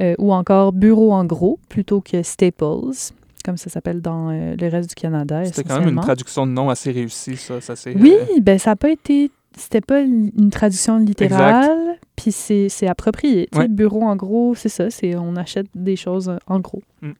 [0.00, 4.68] Euh, ou encore bureau en gros, plutôt que Staples, comme ça s'appelle dans euh, le
[4.68, 5.44] reste du Canada.
[5.44, 7.60] C'était quand même une traduction de nom assez réussie, ça.
[7.60, 9.30] ça Oui, euh, ben ça n'a pas été.
[9.56, 13.48] C'était pas une traduction littérale, puis c'est approprié.
[13.54, 13.68] Ouais.
[13.68, 16.82] bureau en gros, c'est ça, c'est on achète des choses en gros.
[17.02, 17.12] Mm.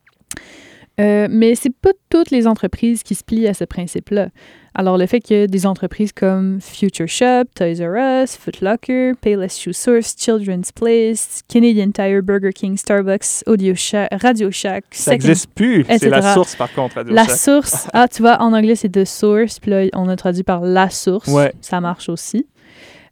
[1.01, 4.29] Euh, mais c'est pas toutes les entreprises qui se plient à ce principe-là.
[4.75, 9.59] Alors le fait que des entreprises comme Future Shop, Toys R Us, Foot Locker, Payless
[9.59, 15.51] Shoe Source, Children's Place, Canadian Tire, Burger King, Starbucks, Audio Shack, Radio Shack, ça n'existe
[15.55, 15.85] plus.
[15.89, 17.37] C'est la source, par contre, Radio la Shack.
[17.37, 17.89] source.
[17.93, 20.89] Ah, tu vois, en anglais, c'est The Source, puis là, on a traduit par la
[20.91, 21.29] source.
[21.29, 21.53] Ouais.
[21.61, 22.47] Ça marche aussi.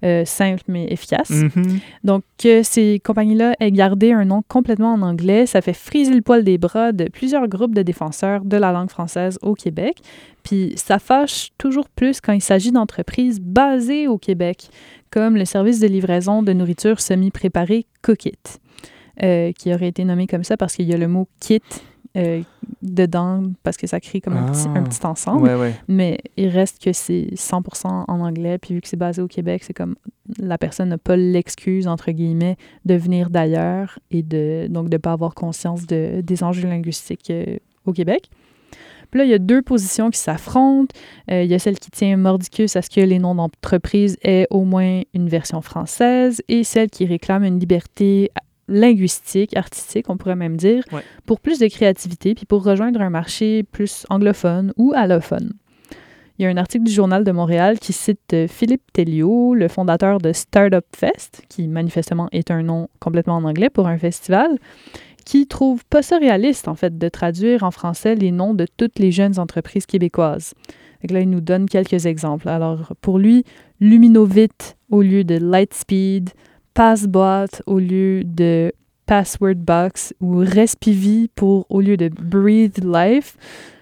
[0.03, 1.29] Euh, simple mais efficace.
[1.29, 1.79] Mhm.
[2.05, 6.23] Donc, que ces compagnies-là aient gardé un nom complètement en anglais, ça fait friser le
[6.23, 9.99] poil des bras de plusieurs groupes de défenseurs de la langue française au Québec.
[10.43, 14.71] Puis, ça fâche toujours plus quand il s'agit d'entreprises basées au Québec,
[15.11, 18.39] comme le service de livraison de nourriture semi-préparée Cookit,
[19.23, 21.61] euh, qui aurait été nommé comme ça parce qu'il y a le mot kit
[22.17, 22.43] euh,
[22.83, 24.83] dedans, parce que ça crée comme un, petit, un Ah.
[24.83, 25.43] petit ensemble.
[25.45, 25.75] Ouais, ouais.
[25.87, 29.63] Mais il reste que c'est 100% en anglais, puis vu que c'est basé au Québec,
[29.65, 29.95] c'est comme
[30.41, 34.99] la personne n'a pas l'excuse, entre guillemets, de venir d'ailleurs et de, donc de ne
[34.99, 37.57] pas avoir conscience de, des enjeux linguistiques euh,
[37.87, 38.29] au Québec.
[39.11, 40.95] Puis là, il y a deux positions qui s'affrontent.
[41.31, 44.47] Euh, il y a celle qui tient mordicus à ce que les noms d'entreprise aient
[44.51, 48.31] au moins une version française et celle qui réclame une liberté
[48.71, 51.03] linguistique, artistique, on pourrait même dire, Ouais.
[51.27, 55.53] pour plus de créativité, puis pour rejoindre un marché plus anglophone ou allophone.
[56.39, 59.69] Il y a un article du Journal de Montréal qui cite euh, Philippe Telliot, le
[59.69, 64.57] fondateur de Startup Fest, qui manifestement est un nom complètement en anglais pour un festival,
[65.27, 68.99] qui trouve pas ça réaliste, en fait, de traduire en français les noms de toutes
[68.99, 70.55] les jeunes entreprises québécoises.
[71.11, 72.49] Là, il nous donne quelques exemples.
[72.49, 73.45] Alors, pour lui,
[73.81, 74.49] Luminovit
[74.91, 76.31] au lieu de Lightspeed,
[76.75, 78.73] Passboîte au lieu de
[79.07, 83.37] Password Box ou Respivi pour au lieu de Breathe Life.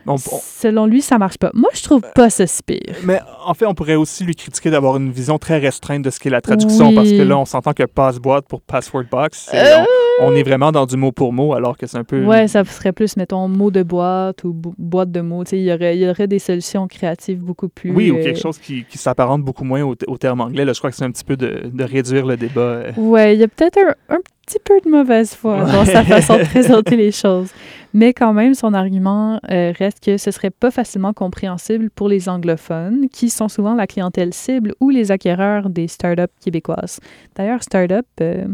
[0.09, 1.51] On- on- Selon lui, ça marche pas.
[1.55, 2.81] Moi, je trouve pas ça si pire.
[3.05, 6.18] Mais en fait, on pourrait aussi lui critiquer d'avoir une vision très restreinte de ce
[6.18, 6.94] qu'est la traduction, Oui.
[6.94, 9.85] parce que là, on s'entend que passe-boîte pour password box, Euh,
[10.21, 12.25] on, on est vraiment dans du mot pour mot, alors que c'est un peu.
[12.25, 15.44] Ouais, ça serait plus, mettons, mot de boîte ou bo- boîte de mots.
[15.53, 17.92] Il y aurait, y aurait des solutions créatives beaucoup plus.
[17.92, 20.64] Oui, ou euh, quelque chose qui, qui s'apparente beaucoup moins au, au terme anglais.
[20.64, 22.61] Là, je crois que c'est un petit peu de, de réduire le débat.
[22.61, 22.92] euh.
[22.97, 26.38] Ouais, il y a peut-être un, un petit peu de mauvaise foi dans sa façon
[26.38, 27.49] de présenter les choses.
[27.94, 32.29] Mais quand même, son argument euh, reste que ce serait pas facilement compréhensible pour les
[32.29, 37.01] anglophones, qui sont souvent la clientèle cible ou les acquéreurs des startups québécoises.
[37.35, 38.44] D'ailleurs, startup, euh,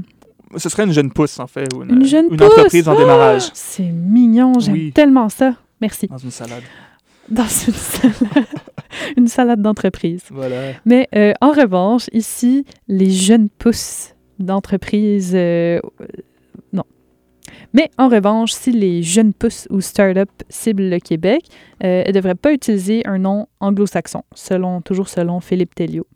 [0.57, 2.47] Ce serait une jeune pousse, en fait, ou une, une jeune une pousse!
[2.47, 2.97] entreprise en Ah!
[2.99, 4.93] démarrage c'est mignon, j'aime Oui.
[4.93, 5.55] tellement ça.
[5.81, 6.07] Merci.
[6.07, 6.63] dans une salade.
[7.29, 8.47] Dans une salade,
[9.17, 10.23] une salade d'entreprise.
[10.31, 10.73] Voilà.
[10.85, 15.33] Mais euh, en revanche, ici, les jeunes pousses d'entreprises.
[15.35, 15.81] euh.
[17.75, 21.43] Mais en revanche, si les jeunes pousses ou start-up ciblent le Québec,
[21.83, 24.23] euh, elles ne devraient pas utiliser un nom anglo-saxon,
[24.85, 26.07] toujours selon Philippe Telliot.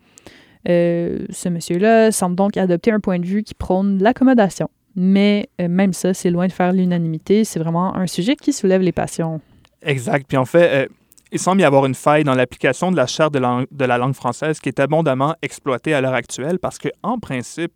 [0.69, 4.71] Euh, ce monsieur-là semble donc adopter un point de vue qui prône l'accommodation.
[4.95, 7.43] Mais euh, même ça, c'est loin de faire l'unanimité.
[7.43, 9.41] C'est vraiment un sujet qui soulève les passions.
[9.83, 10.27] Exact.
[10.29, 10.89] Puis en fait,
[11.33, 14.15] il semble y avoir une faille dans l'application de la charte de, de la langue
[14.15, 17.73] française qui est abondamment exploitée à l'heure actuelle parce que, en principe,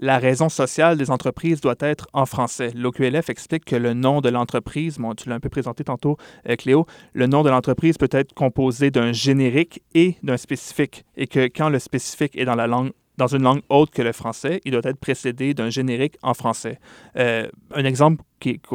[0.00, 2.72] la raison sociale des entreprises doit être en français.
[2.74, 6.16] L'OQLF explique que le nom de l'entreprise, bon, tu l'as un peu présenté tantôt,
[6.48, 11.26] euh, Cléo, le nom de l'entreprise peut être composé d'un générique et d'un spécifique, et
[11.26, 14.60] que quand le spécifique est dans la langue dans une langue autre que le français,
[14.64, 16.78] il doit être précédé d'un générique en français.
[17.16, 18.22] Euh, un exemple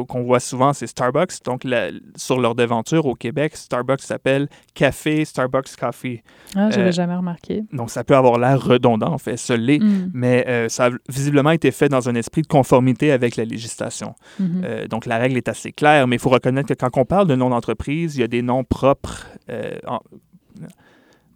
[0.06, 1.42] qu'on voit souvent, c'est Starbucks.
[1.44, 6.22] Donc, la- sur leur devanture au Québec, Starbucks s'appelle Café Starbucks Coffee.
[6.54, 7.64] Ah, j'avais Euh, jamais remarqué.
[7.72, 10.90] Donc, ça peut avoir l'air redondant, en fait, ce l'est, Mm, mais euh, ça a
[11.08, 14.14] visiblement été fait dans un esprit de conformité avec la législation.
[14.38, 14.62] mhm.
[14.64, 17.26] Euh, donc, la règle est assez claire, mais il faut reconnaître que quand on parle
[17.26, 19.26] de nom d'entreprise, il y a des noms propres.
[19.50, 20.00] euh, en-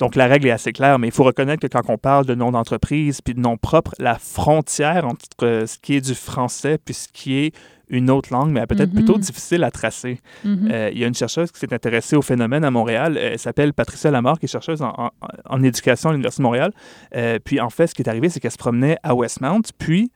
[0.00, 2.34] Donc, la règle est assez claire, mais il faut reconnaître que quand on parle de
[2.34, 6.78] nom d'entreprise puis de nom propre, la frontière entre euh, ce qui est du français
[6.84, 7.52] puis ce qui est
[7.90, 8.94] une autre langue, mais elle peut être Mhm.
[9.04, 10.20] plutôt difficile à tracer.
[10.44, 10.68] Mhm.
[10.72, 13.16] Euh, il y a une chercheuse qui s'est intéressée au phénomène à Montréal.
[13.18, 15.10] Euh, Elle s'appelle Patricia Lamar, qui est chercheuse en, en-
[15.48, 16.72] en éducation à l'Université de Montréal.
[17.16, 20.10] Euh, puis en fait, ce qui est arrivé, c'est qu'elle se promenait à Westmount, puis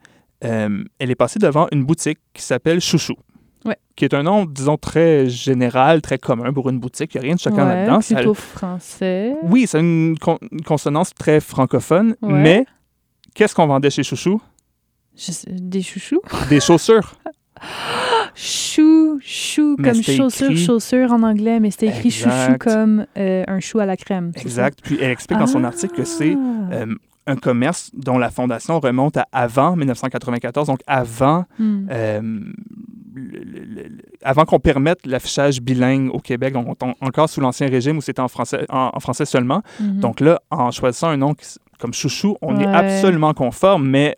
[0.45, 3.15] euh, elle est passée devant une boutique qui s'appelle Chouchou.
[3.65, 3.77] Ouais.
[3.95, 7.15] Qui est un nom, disons, très général, très commun pour une boutique.
[7.15, 8.01] Il n'y a rien de Ouais, là-dedans.
[8.01, 9.33] Ça- plutôt français.
[9.43, 12.31] Oui, c'est une, con- une consonance très francophone, Ouais.
[12.33, 12.65] mais
[13.33, 14.41] qu'est-ce qu'on vendait chez Chouchou?
[15.17, 16.21] Je sais- des chouchous.
[16.49, 17.15] Des chaussures.
[18.35, 23.43] Chou, chou, Mais comme chaussure, écrit- chaussure en anglais, mais c'était écrit chouchou comme euh,
[23.47, 24.31] un chou à la crème.
[24.35, 24.41] c'est?
[24.41, 24.79] Exact.
[24.83, 25.67] Puis elle explique dans son Ah.
[25.67, 26.93] article que c'est euh,
[27.27, 31.87] un commerce dont la fondation remonte à avant 1994, donc avant, Hmm.
[31.89, 32.41] euh,
[34.23, 38.01] avant qu'on permette l'affichage bilingue au Québec, donc on est encore sous l'Ancien Régime où
[38.01, 39.61] c'était en français, en, en français seulement.
[39.79, 39.99] Mhm.
[39.99, 41.45] Donc là, en choisissant un nom qui
[41.79, 44.15] comme Chouchou, on est absolument conforme, mais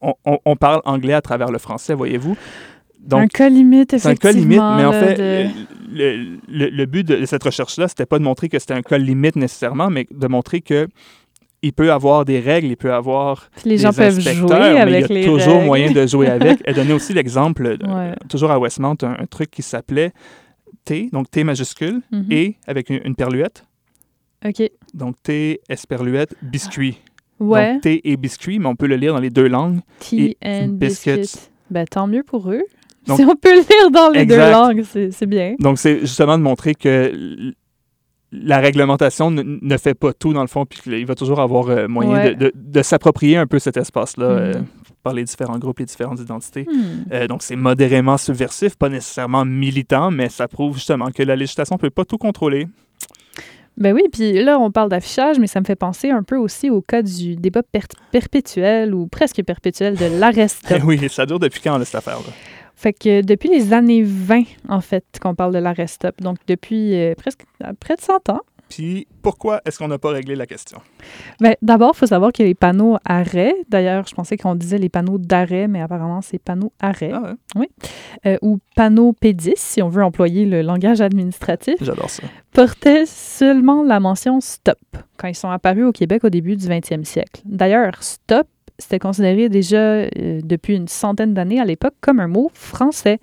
[0.00, 2.32] on, on- on parle anglais à travers le français, voyez-vous?
[2.32, 4.32] un Donc, cas limite, c'est un effectivement.
[4.32, 5.48] cas limite, mais en fait, de-
[5.92, 8.98] le, le- le but de cette recherche-là, c'était pas de montrer que c'était un cas
[8.98, 10.88] limite nécessairement, mais de montrer que
[11.62, 14.78] il peut avoir des règles, il peut avoir Puis les des gens peuvent jouer mais
[14.78, 15.66] avec il y a les toujours règles.
[15.66, 16.60] moyen de jouer avec.
[16.64, 18.14] Elle donnait aussi l'exemple, Ouais.
[18.28, 20.12] toujours à Westmount, un, un truc qui s'appelait
[20.84, 22.26] T, donc T majuscule, Mhm.
[22.30, 23.64] et avec une, une perluette,
[24.46, 24.62] OK.
[24.94, 26.98] donc T, esperluette, biscuit.
[27.40, 27.74] Ouais.
[27.74, 29.78] Donc thé et biscuit, mais on peut le lire dans les deux langues.
[30.00, 31.16] Tea et and biscuits.
[31.18, 31.40] biscuits.
[31.70, 32.62] Ben, tant mieux pour eux.
[33.06, 35.54] Donc- si on peut le lire dans les deux langues, c'est bien.
[35.60, 37.52] Donc, c'est justement de montrer que
[38.32, 41.68] la réglementation ne, ne fait pas tout, dans le fond, puis qu'il va toujours avoir
[41.70, 42.34] euh, moyen Ouais.
[42.34, 44.64] de, de- de s'approprier un peu cet espace-là euh, Mhm.
[45.02, 46.66] par les différents groupes, les différentes identités.
[46.70, 47.04] Hmm.
[47.12, 51.76] Euh, donc, c'est modérément subversif, pas nécessairement militant, mais ça prouve justement que la législation
[51.76, 52.66] ne peut pas tout contrôler.
[53.78, 56.68] Ben oui, puis là, on parle d'affichage, mais ça me fait penser un peu aussi
[56.68, 60.62] au cas du débat per- perpétuel ou presque perpétuel de l'arrest.
[60.84, 62.32] Oui, ça dure depuis quand, là, cette affaire-là?
[62.78, 66.20] Fait que depuis les années 20, en fait, qu'on parle de l'arrest stop.
[66.20, 67.42] Donc depuis euh, presque
[67.80, 68.40] près de 100 ans.
[68.68, 70.78] Puis, pourquoi est-ce qu'on n'a pas réglé la question?
[71.40, 73.54] Ben, D'abord, il faut savoir a les panneaux arrêt.
[73.68, 77.10] D'ailleurs, je pensais qu'on disait les panneaux d'arrêt, mais apparemment, c'est panneaux arrêt.
[77.12, 77.68] Ah ouais,
[78.26, 82.22] Euh, ou panneaux P10, si on veut employer le langage administratif, j'adore ça.
[82.52, 84.78] portaient seulement la mention stop
[85.16, 87.40] quand ils sont apparus au Québec au début du 20e siècle.
[87.46, 88.46] D'ailleurs, stop,
[88.78, 93.18] c'était considéré déjà euh, depuis une centaine d'années à l'époque comme un mot français,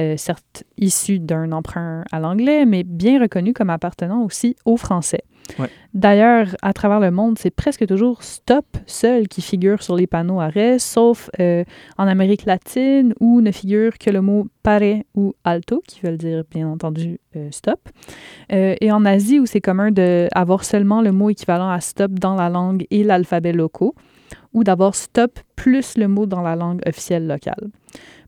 [0.00, 5.22] euh, certes issu d'un emprunt à l'anglais, mais bien reconnu comme appartenant aussi au français.
[5.58, 5.68] Ouais.
[5.94, 10.40] D'ailleurs, à travers le monde, c'est presque toujours stop seul qui figure sur les panneaux
[10.40, 11.64] arrêt, sauf euh,
[11.96, 16.44] en Amérique latine où ne figure que le mot pare ou alto, qui veulent dire
[16.50, 17.80] bien entendu euh, stop.
[18.52, 22.34] Euh, et en Asie où c'est commun d'avoir seulement le mot équivalent à stop dans
[22.34, 23.94] la langue et l'alphabet locaux,
[24.52, 27.68] ou d'avoir stop plus le mot dans la langue officielle locale.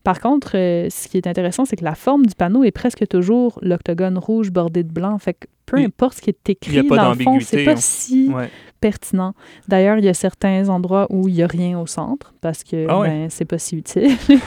[0.03, 3.07] Par contre, euh, ce qui est intéressant, c'est que la forme du panneau est presque
[3.07, 5.19] toujours l'octogone rouge bordé de blanc.
[5.19, 7.77] Fait que peu importe ce qui est écrit, dans le fond, c'est pas hein.
[7.77, 8.49] si Ouais.
[8.81, 9.35] pertinent.
[9.69, 12.87] D'ailleurs, il y a certains endroits où il n'y a rien au centre parce que
[12.89, 13.09] Ah ouais.
[13.09, 14.17] ben, c'est pas si utile.
[14.27, 14.41] Puis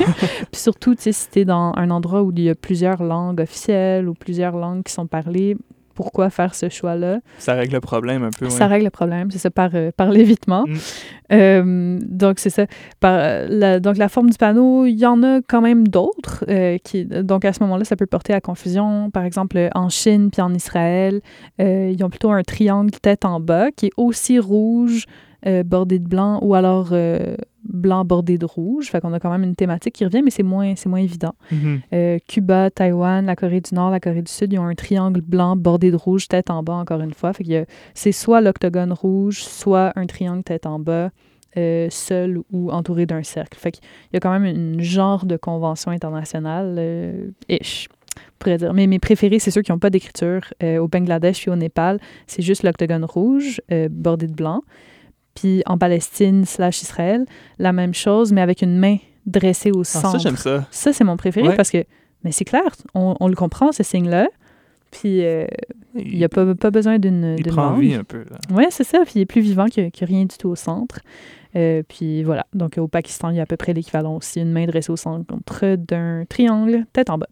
[0.54, 4.16] surtout, si tu es dans un endroit où il y a plusieurs langues officielles ou
[4.16, 5.56] plusieurs langues qui sont parlées,
[5.94, 7.20] pourquoi faire ce choix-là?
[7.38, 8.50] Ça règle le problème un peu.
[8.50, 8.72] Ça ouais.
[8.72, 10.66] règle le problème, c'est ça, par, euh, par l'évitement.
[10.68, 10.76] Mm.
[11.32, 12.66] Euh, donc, c'est ça.
[13.00, 16.44] Par, euh, la, donc, la forme du panneau, il y en a quand même d'autres.
[16.50, 19.10] euh, qui, donc, à ce moment-là, ça peut porter à confusion.
[19.12, 21.22] Par exemple, en Chine puis en Israël,
[21.60, 25.06] ils ont plutôt un triangle tête en bas qui est aussi rouge,
[25.66, 26.94] bordé de blanc, ou alors
[27.74, 28.90] blanc bordé de rouge.
[28.90, 31.34] Fait qu'on a quand même une thématique qui revient, mais c'est moins, moins évident.
[31.52, 31.82] Mhm.
[31.94, 35.22] Euh, Cuba, Taïwan, la Corée du Nord, la Corée du Sud, ils ont un triangle
[35.22, 37.34] blanc bordé de rouge, tête en bas, encore une fois.
[37.34, 41.10] Fait a- c'est soit l'octogone rouge, soit un triangle tête en bas,
[41.58, 43.58] euh, seul ou entouré d'un cercle.
[43.60, 43.84] Fait qu'il
[44.14, 47.88] y a quand même une genre de convention internationale, euh, ish,
[48.40, 48.74] pourrait dire.
[48.74, 50.42] Mais mes préférés, c'est ceux qui n'ont pas d'écriture.
[50.62, 54.62] Euh, au Bangladesh puis au Népal, c'est juste l'octogone rouge, euh, bordé de blanc.
[55.36, 57.26] Puis en Palestine slash Israël,
[57.60, 60.12] la même chose, mais avec une main dressée au Ah, centre.
[60.12, 60.68] ça, j'aime ça.
[60.72, 61.56] Ça, c'est mon préféré Ouais.
[61.56, 61.84] parce que,
[62.24, 64.28] mais c'est clair, on, on le comprend, ce signe-là.
[64.92, 65.48] Puis, euh,
[65.96, 67.82] il n'y a pas, pas besoin d'une il prend langue.
[67.82, 68.26] vie un peu.
[68.52, 69.00] Oui, c'est ça.
[69.06, 71.00] Puis, il est plus vivant que, que rien du tout au centre.
[71.56, 72.46] Euh, puis, voilà.
[72.54, 74.40] Donc, au Pakistan, il y a à peu près l'équivalent aussi.
[74.40, 75.26] Une main dressée au centre
[75.78, 77.28] d'un triangle, tête en bas.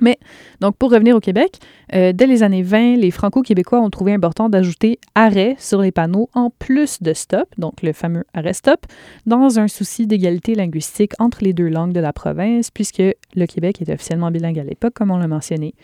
[0.00, 0.18] Mais,
[0.60, 1.58] donc, pour revenir au Québec,
[1.94, 6.28] euh, dès les années 20, les Franco-Québécois ont trouvé important d'ajouter arrêt sur les panneaux
[6.34, 8.86] en plus de stop, donc le fameux arrêt-stop,
[9.26, 13.02] dans un souci d'égalité linguistique entre les deux langues de la province, puisque
[13.34, 15.74] le Québec était officiellement bilingue à l'époque, comme on l'a mentionné.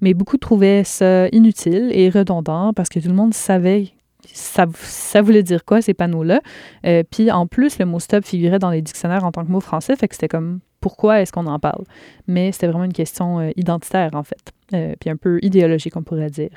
[0.00, 3.92] Mais beaucoup trouvaient ça inutile et redondant parce que tout le monde savait
[4.34, 6.40] ça, ça voulait dire quoi, ces panneaux-là?
[6.86, 9.60] Euh, Puis en plus, le mot stop figurait dans les dictionnaires en tant que mot
[9.60, 11.84] français, fait que c'était comme pourquoi est-ce qu'on en parle?
[12.26, 16.02] Mais c'était vraiment une question euh, identitaire, en fait, euh, puis un peu idéologique, on
[16.02, 16.50] pourrait dire.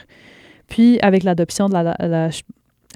[0.67, 2.29] Puis avec l'adoption de la,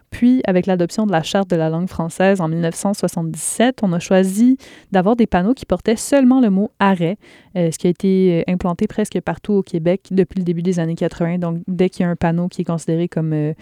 [0.10, 4.58] puis, avec l'adoption de la Charte de la langue française en 1977, on a choisi
[4.94, 7.18] d'avoir des panneaux qui portaient seulement le mot arrêt,
[7.56, 11.40] ce qui a été implanté presque partout au Québec depuis le début des années 80.
[11.40, 13.54] Donc, dès qu'il y a un panneau qui est considéré comme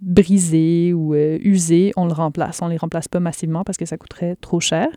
[0.00, 2.60] brisés ou usés, on le remplace.
[2.62, 4.88] On ne les remplace pas massivement parce que ça coûterait trop cher.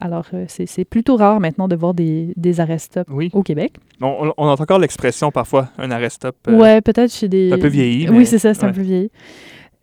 [0.00, 3.74] alors, c'est plutôt rare maintenant de voir des, des arrêts stop au Québec.
[4.00, 6.36] On, on, entend encore l'expression parfois, un arrêt stop.
[6.48, 7.52] ouais, peut-être chez des...
[7.52, 8.08] Un peu vieilli.
[8.08, 9.10] Oui, c'est ça, c'est un peu vieilli.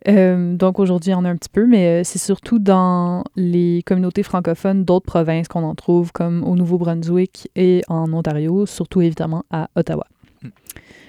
[0.06, 4.22] Euh, donc aujourd'hui, on a un petit peu, mais euh, c'est surtout dans les communautés
[4.22, 9.68] francophones d'autres provinces qu'on en trouve, comme au Nouveau-Brunswick et en Ontario, surtout évidemment à
[9.74, 10.06] Ottawa.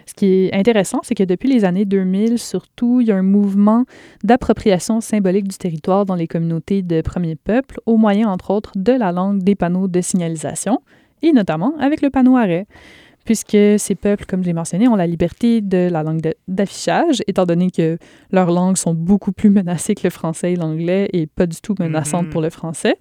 [0.10, 3.22] Ce qui est intéressant, c'est que depuis les années 2000, surtout, il y a un
[3.22, 3.86] mouvement
[4.24, 8.91] d'appropriation symbolique du territoire dans les communautés de premiers peuples, au moyen, entre autres, de
[8.91, 10.80] la langue des panneaux de signalisation,
[11.22, 12.65] et notamment avec le panneau arrêt
[13.26, 17.69] puisque ces peuples, comme j'ai mentionné, ont la liberté de la langue d'affichage, étant donné
[17.69, 18.00] que
[18.32, 21.76] leurs langues sont beaucoup plus menacées que le français et l'anglais et pas du tout
[21.78, 22.30] menaçantes mm-hmm.
[22.30, 22.95] pour le français.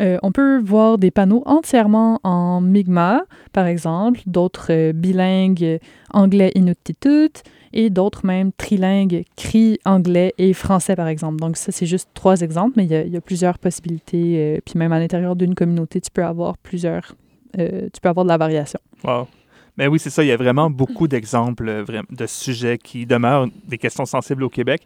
[0.00, 5.78] Euh, on peut voir des panneaux entièrement en Mi'kmaq, par exemple, d'autres euh, bilingues
[6.12, 7.30] anglais inuktitut
[7.72, 11.38] et d'autres même trilingues cri anglais et français, par exemple.
[11.38, 14.56] Donc ça, c'est juste trois exemples, mais il y, a plusieurs possibilités.
[14.56, 17.14] Euh, puis même à l'intérieur d'une communauté, tu peux avoir plusieurs...
[17.56, 18.80] tu peux avoir de la variation.
[19.04, 19.28] Wow.
[19.76, 20.22] Mais oui, c'est ça.
[20.22, 24.82] Il y a vraiment beaucoup d'exemples de sujets qui demeurent des questions sensibles au Québec.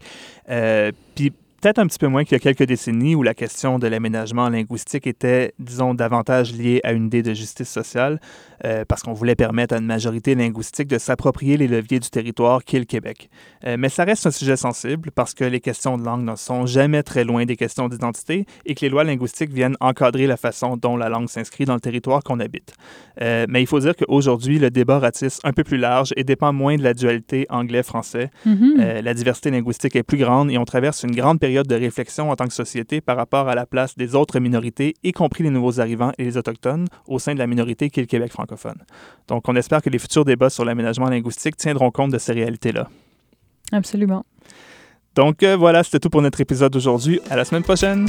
[1.13, 3.87] Puis peut-être un petit peu moins qu'il y a quelques décennies où la question de
[3.87, 8.19] l'aménagement linguistique était, disons, davantage liée à une idée de justice sociale,
[8.65, 12.63] euh, parce qu'on voulait permettre à une majorité linguistique de s'approprier les leviers du territoire
[12.63, 13.29] qu'est le Québec.
[13.65, 16.65] Euh, mais ça reste un sujet sensible parce que les questions de langue ne sont
[16.65, 20.77] jamais très loin des questions d'identité et que les lois linguistiques viennent encadrer la façon
[20.77, 22.73] dont la langue s'inscrit dans le territoire qu'on habite.
[23.21, 26.53] Euh, mais il faut dire qu'aujourd'hui, le débat ratisse un peu plus large et dépend
[26.53, 28.29] moins de la dualité anglais-français.
[28.45, 29.01] Mm-hmm.
[29.01, 32.29] la diversité linguistique est plus grande et on traverse une grande période période de réflexion
[32.29, 35.49] en tant que société par rapport à la place des autres minorités, y compris les
[35.49, 38.77] nouveaux arrivants et les autochtones, au sein de la minorité qui est le Québec francophone.
[39.27, 42.87] Donc, on espère que les futurs débats sur l'aménagement linguistique tiendront compte de ces réalités-là.
[43.71, 44.23] Absolument.
[45.15, 47.19] Donc, euh, voilà, c'était tout pour notre épisode d'aujourd'hui.
[47.31, 48.05] À la semaine prochaine!